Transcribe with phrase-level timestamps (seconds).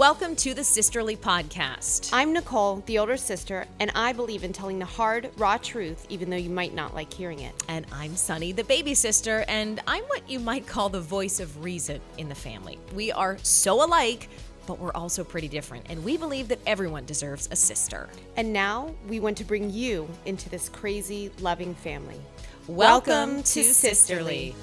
[0.00, 2.08] Welcome to the Sisterly Podcast.
[2.10, 6.30] I'm Nicole, the older sister, and I believe in telling the hard, raw truth, even
[6.30, 7.52] though you might not like hearing it.
[7.68, 11.62] And I'm Sunny, the baby sister, and I'm what you might call the voice of
[11.62, 12.78] reason in the family.
[12.94, 14.30] We are so alike,
[14.66, 18.08] but we're also pretty different, and we believe that everyone deserves a sister.
[18.38, 22.22] And now we want to bring you into this crazy, loving family.
[22.68, 24.54] Welcome, to Sisterly.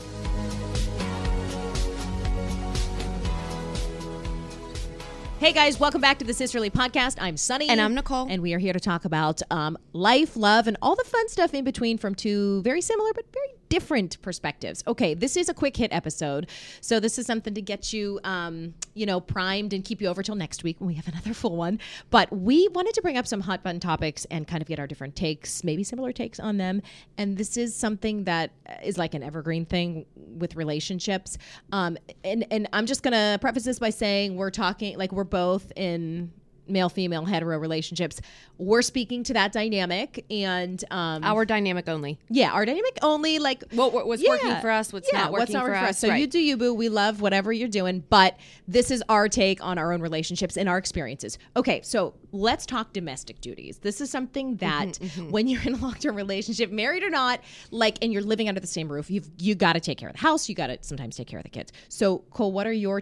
[5.39, 7.17] Hey guys, welcome back to the Sisterly Podcast.
[7.21, 7.69] I'm Sunny.
[7.69, 8.25] And I'm Nicole.
[8.27, 11.53] And we are here to talk about um, life, love, and all the fun stuff
[11.53, 14.83] in between from two very similar but very different perspectives.
[14.87, 16.49] Okay, this is a quick hit episode.
[16.81, 20.23] So this is something to get you, um, you know, primed and keep you over
[20.23, 21.79] till next week when we have another full one.
[22.09, 24.87] But we wanted to bring up some hot button topics and kind of get our
[24.87, 26.81] different takes, maybe similar takes on them.
[27.17, 28.51] And this is something that
[28.83, 31.37] is like an evergreen thing with relationships.
[31.71, 35.71] Um, and, and I'm just to preface this by saying we're talking, like, we're both
[35.75, 36.31] in
[36.69, 38.19] male female hetero relationships
[38.57, 42.17] we're speaking to that dynamic and um Our dynamic only.
[42.29, 45.31] yeah our dynamic only like What, what what's yeah, working for us, what's yeah, not
[45.31, 45.99] working what's for, us.
[45.99, 46.19] So right.
[46.19, 46.73] you do you, boo.
[46.73, 50.67] We love whatever you're doing, but this is our take on our own relationships and
[50.67, 51.37] our experiences.
[51.55, 53.77] Okay, so let's talk domestic duties.
[53.79, 57.41] This is something that Mm-hmm, when you're in a long term relationship, married or not,
[57.71, 60.15] like, and you're living under the same roof, you've you got to take care of
[60.15, 60.47] the house.
[60.49, 61.71] You got to sometimes take care of the kids.
[61.89, 63.01] So Cole, what are your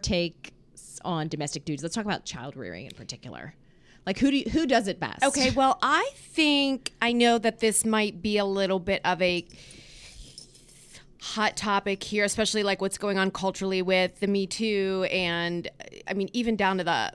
[1.04, 1.84] on domestic duties?
[1.84, 3.56] Let's talk about child rearing in particular.
[4.06, 5.24] Like who do you, who does it best?
[5.24, 9.46] Okay, well, I think I know that this might be a little bit of a
[11.22, 15.68] hot topic here, especially like what's going on culturally with the Me Too, and
[16.08, 17.14] I mean, even down to the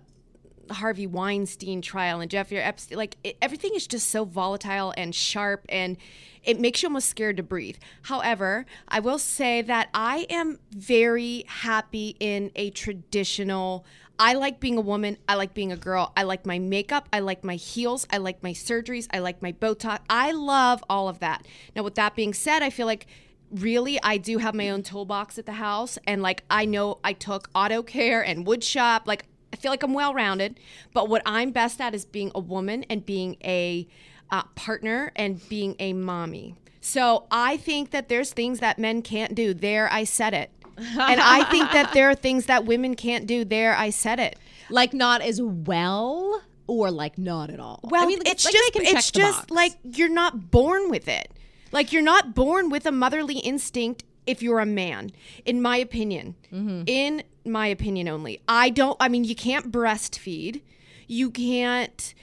[0.71, 2.99] Harvey Weinstein trial and Jeffrey Epstein.
[2.99, 5.97] Like it, everything is just so volatile and sharp, and
[6.45, 7.77] it makes you almost scared to breathe.
[8.03, 13.85] However, I will say that I am very happy in a traditional.
[14.19, 15.17] I like being a woman.
[15.29, 16.13] I like being a girl.
[16.17, 17.09] I like my makeup.
[17.13, 18.07] I like my heels.
[18.11, 19.07] I like my surgeries.
[19.13, 20.01] I like my Botox.
[20.09, 21.47] I love all of that.
[21.75, 23.07] Now, with that being said, I feel like
[23.51, 27.13] really I do have my own toolbox at the house and like I know I
[27.13, 29.25] took auto care and wood shop like
[29.61, 30.59] feel like I'm well rounded
[30.93, 33.87] but what I'm best at is being a woman and being a
[34.31, 39.35] uh, partner and being a mommy so I think that there's things that men can't
[39.35, 43.27] do there I said it and I think that there are things that women can't
[43.27, 44.39] do there I said it
[44.71, 47.81] like not as well or like not at all.
[47.83, 49.51] Well, I mean, it's like, just it's just box.
[49.51, 51.33] like you're not born with it.
[51.73, 55.11] Like you're not born with a motherly instinct if you're a man,
[55.45, 56.37] in my opinion.
[56.53, 56.83] Mm-hmm.
[56.87, 58.41] In my opinion only.
[58.49, 60.63] I don't I mean you can't breastfeed.
[61.07, 62.15] You can't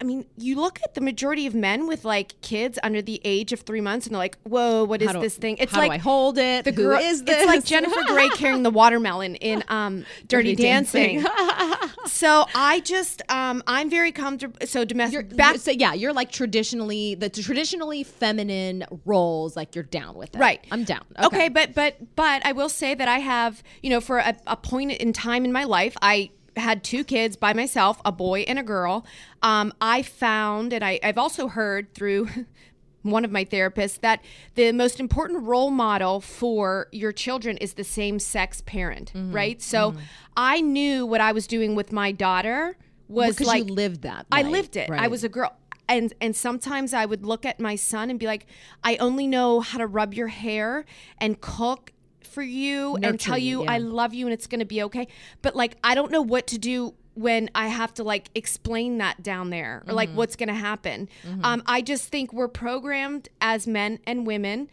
[0.00, 3.52] I mean, you look at the majority of men with like kids under the age
[3.52, 5.90] of three months, and they're like, "Whoa, what is do- this thing?" It's how like
[5.90, 6.64] do I hold it?
[6.64, 7.38] the Who girl is this?
[7.38, 11.22] It's like Jennifer Grey carrying the watermelon in um, Dirty, Dirty Dancing.
[11.22, 11.88] Dancing.
[12.06, 14.56] so I just um, I'm very comfortable.
[14.66, 19.56] So domestic back so yeah, you're like traditionally the traditionally feminine roles.
[19.56, 20.64] Like you're down with it, Right.
[20.70, 21.04] I'm down.
[21.22, 21.48] Okay.
[21.48, 24.92] but but but I will say that I have, you know, for a, a point
[24.92, 28.62] in time in my life, I had two kids by myself, a boy and a
[28.62, 29.04] girl.
[29.42, 32.28] Um, I found, and I, I've also heard through
[33.02, 34.20] one of my therapists that
[34.54, 39.32] the most important role model for your children is the same sex parent, Mm-hmm.
[39.32, 39.60] right?
[39.62, 39.94] So
[40.36, 42.76] I knew what I was doing with my daughter
[43.08, 44.26] was because like you lived that.
[44.32, 44.90] I lived it.
[44.90, 45.54] I was a girl.
[45.86, 48.46] And and sometimes I would look at my son and be like,
[48.82, 50.86] I only know how to rub your hair
[51.18, 51.92] and cook
[52.26, 53.72] for you and tell you, you yeah.
[53.72, 55.08] I love you and it's gonna be okay.
[55.42, 59.22] But like I don't know what to do when I have to like explain that
[59.22, 60.18] down there or like Mm-hmm.
[60.18, 61.08] what's gonna happen.
[61.42, 64.68] Um, I just think we're programmed as men and women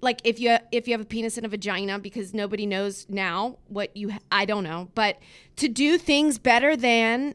[0.00, 3.58] like if you if you have a penis and a vagina because nobody knows now
[3.66, 5.18] what you ha- I don't know but
[5.56, 7.34] to do things better than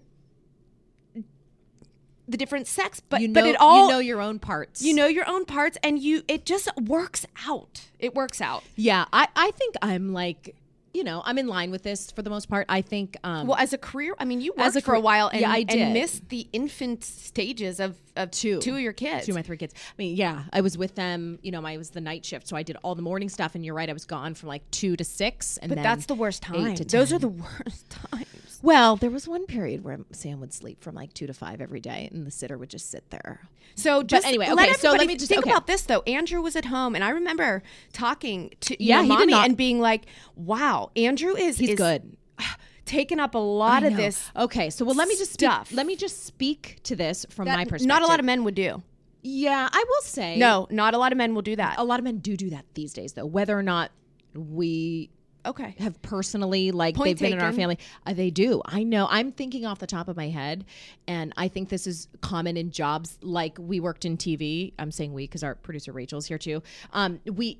[2.28, 4.82] the different sex but you know, but it all you know your own parts.
[4.82, 9.06] you know your own parts and you it just works out it works out Yeah,
[9.12, 10.56] I I think I'm like
[10.94, 12.66] you know I'm in line with this for the most part.
[12.70, 15.00] I think um well as a career i mean you As worked a for a
[15.00, 15.80] while and, yeah, I did.
[15.80, 18.60] and missed the infant stages of, of Two.
[18.60, 19.74] two of your kids Two of my three kids.
[19.76, 21.40] I mean, yeah, I was with them.
[21.42, 23.56] You know, I was the night shift, so I did all the morning stuff.
[23.56, 26.14] And you're right, I was gone from like two to six, and but that's the
[26.16, 27.16] worst time to those 10.
[27.16, 28.28] are the worst times
[28.64, 31.82] Well, there was one period where Sam would sleep from like two to five every
[31.82, 33.42] day, and the sitter would just sit there.
[33.76, 35.52] So just anyway, let okay, so let me just- think okay.
[35.52, 36.02] about this though.
[36.08, 37.62] Andrew was at home, and I remember
[37.92, 40.06] talking to Yeah, know, mommy not- and being like,
[40.38, 42.16] "Wow, Andrew is He's is good.
[42.86, 45.96] taking up a lot of this Okay, so well, let me just speak, let me
[45.98, 47.88] just speak to this from that my perspective.
[47.88, 48.82] not a lot of men would do.
[49.26, 51.76] Yeah, I will say No, not a lot of men will do that.
[51.80, 53.26] a lot of men do do that these days, though.
[53.26, 53.92] Whether or not
[54.36, 55.10] we
[55.46, 55.76] Okay.
[55.80, 57.78] have personally like Point they've been in our family.
[58.06, 58.62] Uh, they do.
[58.66, 59.08] I know.
[59.10, 60.66] I'm thinking off the top of my head,
[61.08, 64.74] and I think this is common in jobs like we worked in TV.
[64.80, 66.64] I'm saying we because our producer Rachel's here too.
[66.94, 67.60] Um, we.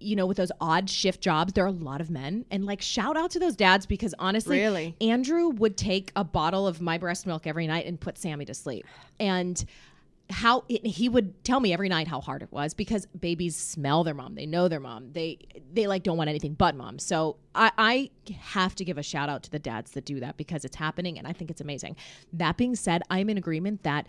[0.00, 2.44] You know, with those odd shift jobs, there are a lot of men.
[2.50, 4.94] And like, shout out to those dads because honestly, Really?
[5.00, 8.52] Andrew would take a bottle of my breast milk every night and put Sammy to
[8.52, 8.84] sleep.
[9.18, 9.64] And
[10.30, 14.14] how he would tell me every night how hard it was because babies smell their
[14.14, 14.34] mom.
[14.34, 15.12] They know their mom.
[15.12, 15.38] They
[15.72, 16.98] they like don't want anything but mom.
[16.98, 20.36] So I, I have to give a shout out to the dads that do that
[20.36, 21.96] because it's happening and i think it's amazing.
[22.32, 24.06] That being said i'm in agreement that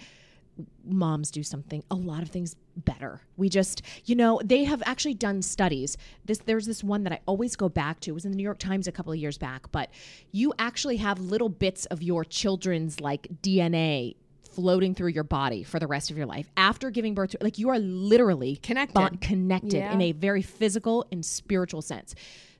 [0.86, 3.20] moms do something a lot of things better.
[3.36, 5.98] We just you know they have actually done studies.
[6.24, 8.12] This there's this one that i always go back to.
[8.12, 9.90] It was in the new york times a couple of years back but
[10.32, 14.16] you actually have little bits of your children's like dna
[14.56, 17.58] floating through your body for the rest of your life after giving birth to like
[17.60, 18.94] you are literally Connected.
[18.94, 19.94] bond- connected Yeah.
[19.94, 22.16] in a very physical and spiritual sense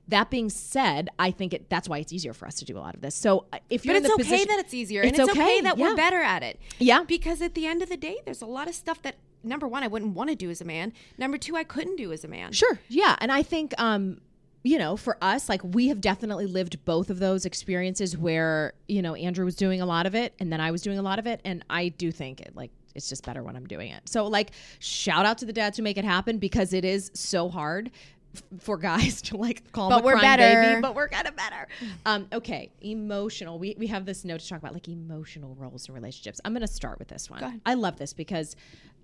[0.08, 2.80] that being said i think it that's why it's easier for us to do a
[2.80, 5.18] lot of this so uh, if you're But it's okay position that it's easier, It's
[5.18, 5.88] and it's okay, okay, that yeah.
[5.88, 6.60] we're better at it.
[6.78, 7.02] Yeah.
[7.02, 9.82] Because at the end of the day, there's a lot of stuff that number one
[9.82, 10.92] I wouldn't want to do as a man.
[11.18, 12.52] Number two, I couldn't do as a man.
[12.52, 12.78] Sure.
[12.88, 13.16] Yeah.
[13.20, 14.20] And I think, um,
[14.66, 19.00] you know, for us, like we have definitely lived both of those experiences where, you
[19.02, 21.18] know, Andrew was doing a lot of it and then I was doing a lot
[21.18, 21.40] of it.
[21.44, 24.08] And I do think it like, it's just better when I'm doing it.
[24.08, 27.48] So, like, shout out to the dads who make it happen because it is so
[27.50, 27.90] hard
[28.34, 30.42] f- for guys to like call But a we're better.
[30.42, 31.68] baby, but we're kind of better.
[32.06, 33.58] Um, okay, emotional.
[33.58, 36.40] We we have this note to talk about like emotional roles in relationships.
[36.44, 37.60] I'm gonna start with this one.
[37.66, 38.56] I love this because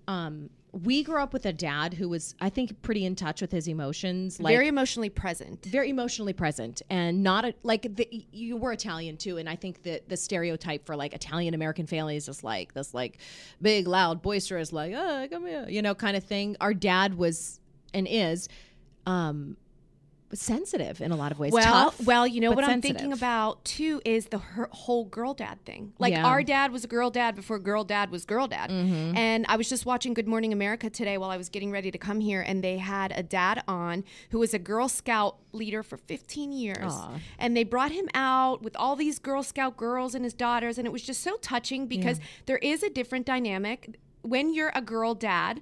[0.07, 3.51] um, we grew up with a dad who was, I think, pretty in touch with
[3.51, 4.39] his emotions.
[4.39, 5.63] Like, Very emotionally present.
[5.65, 9.83] very emotionally present and not a, like the, you were Italian too, and I think
[9.83, 13.19] that the stereotype for like Italian American families is like this like
[13.61, 16.57] big, loud, boisterous, like oh come here, you know, kind of thing.
[16.59, 17.59] Our dad was
[17.93, 18.49] and is
[19.05, 19.57] um
[20.39, 21.51] sensitive in a lot of ways.
[21.53, 25.33] Well, Tough, well, you know what I'm thinking about too is the her, whole girl
[25.33, 25.93] dad thing.
[25.99, 26.25] Like Yeah.
[26.25, 28.69] our dad was a girl dad before girl dad was girl dad.
[28.69, 29.15] Mm-hmm.
[29.17, 31.97] And I was just watching Good Morning America today while I was getting ready to
[31.97, 35.97] come here, and they had a dad on who was a Girl Scout leader for
[35.97, 37.19] 15 years, Aw.
[37.37, 40.87] and they brought him out with all these Girl Scout girls and his daughters, and
[40.87, 45.13] it was just so touching because there is a different dynamic when you're a girl
[45.13, 45.61] dad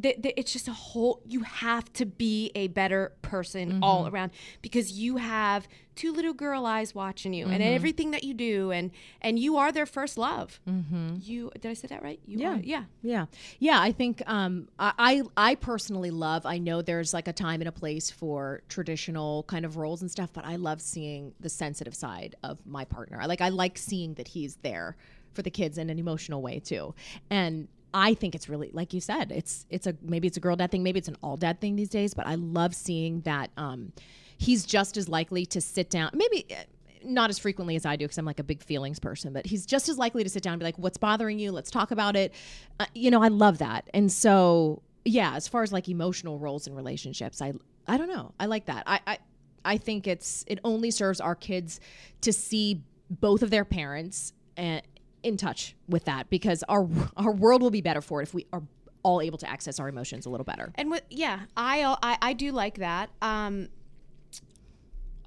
[0.00, 4.32] th- th- it's just a whole you have to be a better person all around
[4.62, 8.90] because you have two little girl eyes watching you and everything that you do and
[9.20, 11.14] and you are their first love mm-hmm.
[11.20, 12.54] you did i say that right you Yeah.
[12.56, 13.26] are, yeah Yeah.
[13.60, 13.80] Yeah.
[13.80, 17.68] I think um, I, I I personally love, I know there's like a time and
[17.68, 21.94] a place for traditional kind of roles and stuff, but I love seeing the sensitive
[21.94, 23.18] side of my partner.
[23.20, 24.96] I like, I like seeing that he's there
[25.32, 26.94] for the kids in an emotional way too.
[27.30, 30.56] And I think it's really, like you said, it's, it's a, maybe it's a girl
[30.56, 33.50] dad thing, maybe it's an all dad thing these days, but I love seeing that
[33.56, 33.92] um,
[34.36, 36.64] he's just as likely to sit down, maybe uh,
[37.04, 39.66] not as frequently as I do because I'm like a big feelings person, but he's
[39.66, 41.52] just as likely to sit down and be like, "What's bothering you?
[41.52, 42.32] Let's talk about it."
[42.80, 45.34] Uh, you know, I love that, and so yeah.
[45.34, 47.52] As far as like emotional roles in relationships, I
[47.86, 48.32] I don't know.
[48.40, 48.84] I like that.
[48.86, 49.18] I I,
[49.64, 51.80] I think it's it only serves our kids
[52.22, 54.82] to see both of their parents and
[55.24, 58.46] in touch with that because our our world will be better for it if we
[58.52, 58.62] are
[59.02, 60.72] all able to access our emotions a little better.
[60.76, 63.68] and what yeah I, I i do like that um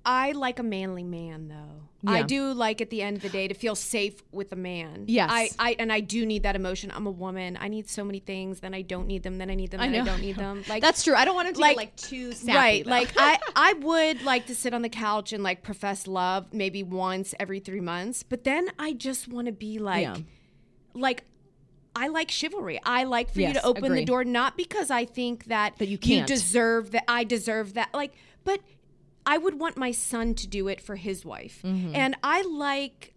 [0.09, 1.83] I like a manly man though.
[2.09, 5.05] I do like at the end of the day to feel safe with a man.
[5.07, 5.29] Yes.
[5.29, 6.89] I, I and I do need that emotion.
[6.95, 7.57] I'm a woman.
[7.59, 8.61] I need so many things.
[8.61, 9.37] Then I don't need them.
[9.39, 9.81] Then I need them.
[9.81, 10.11] I Then I, know.
[10.11, 10.63] don't need them.
[10.69, 11.15] Like That's true.
[11.15, 12.89] I don't want to like- get like too sappy, right though.
[12.91, 16.81] like i i would like to sit on the couch and like profess love maybe
[16.83, 20.17] once every three months but then i just want to be like Yeah.
[20.93, 21.25] like
[21.95, 22.79] I like chivalry.
[22.83, 23.99] I like for you to open agree.
[24.01, 26.27] the door, not because I think that, That you can't.
[26.27, 27.05] deserve that.
[27.07, 27.89] I deserve that.
[27.91, 28.59] Like, but
[29.27, 31.93] I would want my son to do it for his wife, Mm-hmm.
[31.93, 33.13] and I like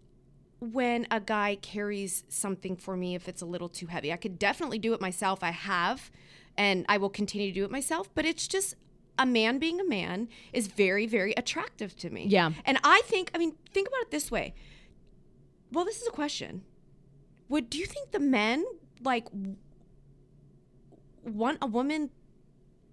[0.59, 4.13] when a guy carries something for me if it's a little too heavy.
[4.13, 5.43] I could definitely do it myself.
[5.43, 6.11] I have,
[6.59, 8.11] and I will continue to do it myself.
[8.15, 8.75] But it's just
[9.19, 12.27] a man being a man is very, very attractive to me.
[12.27, 12.51] Yeah.
[12.67, 14.53] And I think, I mean, think about it this way.
[15.73, 16.63] Well, this is a question.
[17.49, 18.65] Would do you think the men
[19.03, 19.57] like w-
[21.25, 22.11] want a woman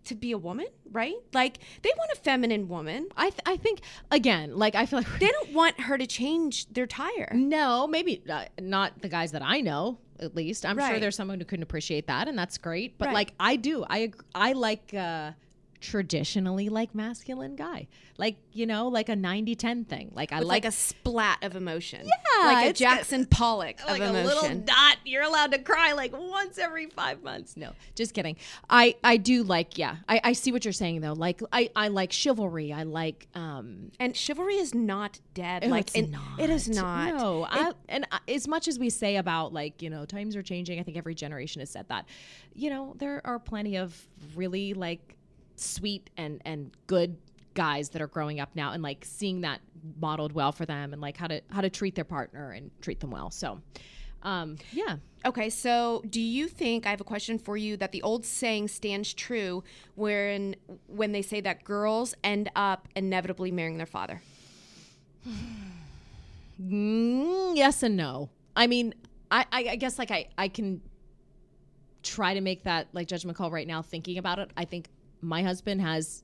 [0.08, 1.16] to be a woman, right?
[1.34, 3.08] Like they want a feminine woman.
[3.16, 6.68] I th- I think again, like I feel like They don't want her to change
[6.68, 7.32] their tire.
[7.34, 10.00] No, maybe uh, not the guys that I know.
[10.20, 12.98] At least I'm sure there's someone who couldn't appreciate that, and that's great.
[12.98, 13.14] But Right.
[13.14, 15.32] like I do, I I like uh,
[15.80, 17.88] traditionally like masculine guy.
[18.18, 20.12] Like, you know, like a 90-10 thing.
[20.16, 22.06] Like I like, like a splat of emotion.
[22.06, 24.26] Yeah, Like a Jackson Pollock of like a emotion.
[24.28, 24.98] little dot.
[25.06, 27.56] You're allowed to cry like once every five months.
[27.56, 28.38] No, just kidding.
[28.70, 29.98] I I do like yeah.
[30.10, 31.14] I, I see what you're saying though.
[31.14, 32.74] Like I I like chivalry.
[32.74, 33.92] I like um.
[34.00, 35.64] and chivalry is not dead.
[35.64, 36.40] oh, like it's not.
[36.40, 37.14] it is not.
[37.16, 40.36] No, It- I, and I, as much as we say about like you know times
[40.36, 42.06] are changing, I think every generation has said that.
[42.56, 45.14] You know there are plenty of really like
[45.60, 47.18] sweet and and good
[47.54, 49.60] guys that are growing up now and like seeing that
[50.00, 53.00] modeled well for them and like how to how to treat their partner and treat
[53.00, 53.32] them well.
[53.32, 53.60] So,
[54.24, 54.98] um, yeah.
[55.26, 58.68] Okay, so do you think I have a question for you that the old saying
[58.68, 59.64] stands true
[59.96, 60.56] when
[60.88, 64.22] when they say that girls end up inevitably marrying their father?
[66.62, 68.30] Mm, yes and no.
[68.56, 68.94] I mean,
[69.30, 70.82] I, I, I guess like I, I can
[72.04, 74.52] try to make that like judgment call right now thinking about it.
[74.56, 74.90] I think
[75.22, 76.24] my husband has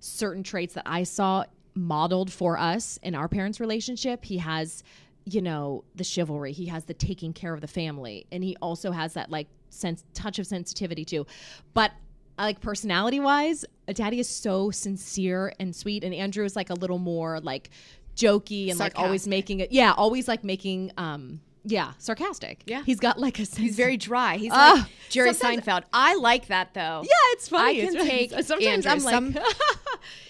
[0.00, 1.44] certain traits that I saw
[1.74, 4.24] modeled for us in our parents' relationship.
[4.24, 4.82] He has,
[5.24, 6.52] you know, the chivalry.
[6.52, 10.04] He has the taking care of the family, and he also has that like sense
[10.14, 11.26] touch of sensitivity too.
[11.74, 11.92] But
[12.38, 16.98] like personality wise, Daddy is so sincere and sweet, and Andrew is like a little
[16.98, 17.70] more like
[18.16, 19.72] jokey and like always making it.
[19.72, 22.62] Yeah, always like making um yeah sarcastic.
[22.66, 22.82] Yeah.
[22.84, 23.58] he's got like a sense.
[23.58, 24.36] He's very dry.
[24.36, 25.84] He's Ah, like Jerry Seinfeld.
[25.92, 27.02] I like that though.
[27.04, 27.82] yeah, it's funny.
[27.82, 29.10] I can It's- take Sometimes Andrew.
[29.10, 29.44] I'm like.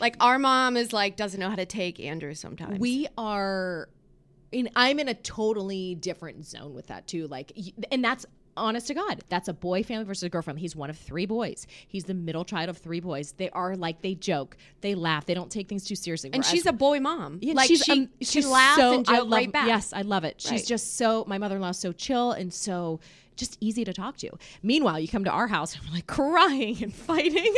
[0.01, 2.79] Like our mom is like doesn't know how to take Andrew sometimes.
[2.79, 3.89] we are
[4.51, 7.53] in i'm in a totally different zone with that too like
[7.91, 10.91] and that's honest to god that's a boy family versus a girl family he's one
[10.91, 14.57] of three boys he's the middle child of three boys they are like they joke
[14.83, 17.39] they laugh they don't take things too seriously and whereas- she's a boy mom.
[17.41, 19.67] yeah, like she's, she, um, she laughs so, and joke I love, right back.
[19.67, 20.41] Yes, I love it.
[20.41, 20.67] She's Right.
[20.67, 23.01] just so my mother-in-law's so chill and so
[23.37, 24.31] just easy to talk to.
[24.63, 27.55] Meanwhile, you come to our house and we're like crying and fighting,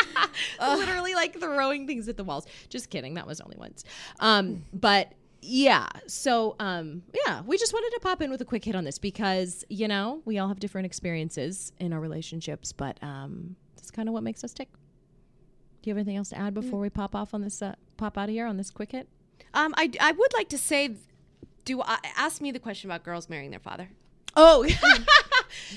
[0.60, 2.46] literally like throwing things at the walls.
[2.68, 3.14] Just kidding.
[3.14, 3.84] That was only once.
[4.20, 8.64] Um, but yeah, so um, yeah, we just wanted to pop in with a quick
[8.64, 12.96] hit on this because you know we all have different experiences in our relationships, but
[13.02, 14.68] um, that's kind of what makes us tick.
[15.82, 18.16] Do you have anything else to add before we pop off on this uh, pop
[18.16, 19.08] out of here on this quick hit?
[19.52, 20.94] Um, I, I would like to say,
[21.64, 23.88] do I, ask me the question about girls marrying their father?
[24.36, 24.64] Oh,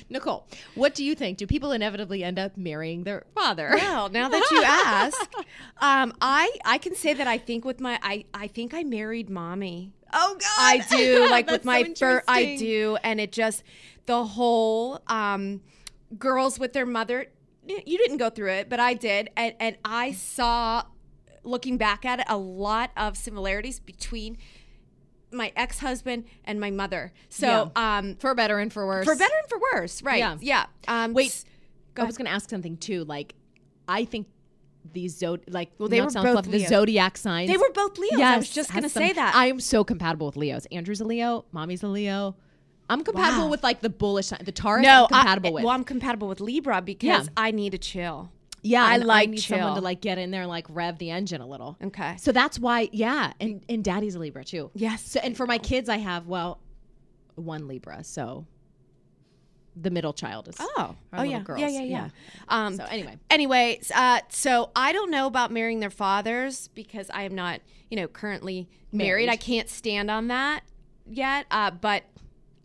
[0.10, 1.38] Nicole, what do you think?
[1.38, 3.72] Do people inevitably end up marrying their father?
[3.74, 5.34] Well, now that you ask,
[5.82, 9.29] um, I I can say that I think with my I I think I married
[9.29, 9.94] mommy.
[10.13, 12.24] Oh God, I do like with my so fur.
[12.27, 13.63] I do, and it just
[14.05, 15.62] the whole um,
[16.17, 17.27] girls with their mother.
[17.67, 20.84] You didn't go through it, but I did, and and I saw,
[21.44, 24.38] looking back at it, a lot of similarities between
[25.36, 27.12] my ex husband and my mother.
[27.30, 29.06] So, um, for better and for worse.
[29.06, 30.20] for better and for worse, right?
[30.20, 30.38] Yeah.
[30.42, 30.65] Yeah.
[30.88, 31.44] Um, Wait,
[31.98, 33.04] I was going to ask something too.
[33.06, 33.36] Like,
[33.88, 34.27] I think
[34.94, 37.50] these zod like well they were both the zodiac signs.
[37.50, 38.22] they were both Leos.
[38.22, 39.36] I was just gonna some- say that.
[39.36, 40.65] I am so compatible with Leos.
[40.72, 41.46] Andrew's a Leo.
[41.51, 42.36] Mommy's a Leo.
[42.88, 43.51] I'm compatible Wow.
[43.51, 44.42] with like the bullish sign.
[44.46, 44.84] The Taurus.
[44.84, 45.63] no, I'm compatible I, with.
[45.63, 47.34] Well, I'm compatible with Libra because Yeah.
[47.36, 48.32] I need to chill.
[48.65, 51.41] Yeah, I like need someone to like get in there and like rev the engine
[51.41, 51.77] a little.
[51.84, 52.15] Okay.
[52.17, 54.72] So that's why, yeah, and and Daddy's a Libra too.
[54.74, 55.03] Yes.
[55.12, 56.60] So and for my kids, I have well,
[57.36, 58.03] one Libra.
[58.03, 58.45] So
[59.75, 61.41] the middle child is Oh, oh yeah.
[61.41, 61.60] girls.
[61.60, 62.10] yeah, yeah, yeah,
[62.48, 67.24] Um, So anyway, anyway, uh, so I don't know about marrying their fathers because I
[67.24, 69.07] am not, you know, currently married.
[69.07, 69.29] Married.
[69.29, 70.62] I can't stand on that
[71.05, 71.45] yet.
[71.51, 72.03] Uh, but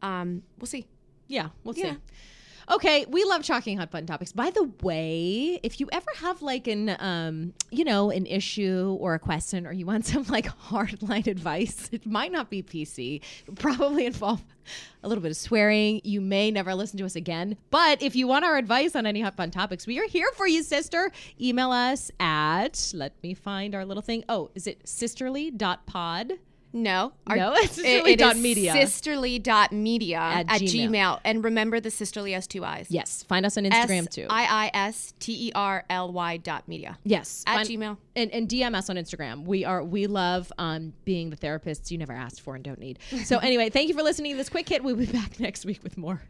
[0.02, 0.86] um, we'll see.
[1.26, 1.96] yeah, we'll see.
[2.70, 4.30] Okay, we love talking hot button topics.
[4.30, 9.14] By the way, if you ever have like an um, you know, an issue or
[9.14, 13.22] a question or you want some like hard line advice, it might not be PC.
[13.56, 14.44] Probably involve
[15.02, 16.00] a little bit of swearing.
[16.04, 17.56] You may never listen to us again.
[17.70, 20.46] But if you want our advice on any hot button topics, we are here for
[20.46, 21.10] you, sister.
[21.40, 24.22] Email us at let me find our little thing.
[24.28, 26.34] Oh, is it sisterly.pod?
[26.72, 28.72] No, our- No, it's it- sisterly it dot is media.
[28.72, 30.90] Sisterly.media At at, Gmail.
[30.90, 31.20] Gmail.
[31.24, 32.86] And remember, the sisterly has two eyes.
[32.90, 33.22] Yes.
[33.24, 34.26] Find us on Instagram too.
[34.30, 36.98] I I S T E R L Y dot media.
[37.04, 37.96] Yes, At Find- Gmail.
[38.16, 39.44] and, and DM us on Instagram.
[39.44, 42.98] We are we love um, being the therapists you never asked for and don't need.
[43.24, 44.84] So anyway, thank you for listening to this quick hit.
[44.84, 46.22] We'll be back next week with more.